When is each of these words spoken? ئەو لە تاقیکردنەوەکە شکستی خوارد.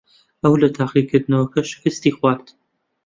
ئەو 0.43 0.53
لە 0.61 0.69
تاقیکردنەوەکە 0.77 1.61
شکستی 1.71 2.15
خوارد. 2.17 2.47